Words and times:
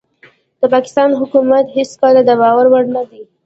د 0.59 0.61
پاکستان 0.73 1.09
حکومت 1.21 1.65
هيڅکله 1.77 2.21
دباور 2.29 2.65
وړ 2.69 2.85
نه 2.95 3.03
دي 3.09 3.21